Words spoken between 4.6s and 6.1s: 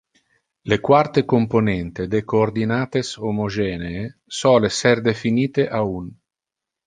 ser definite a un.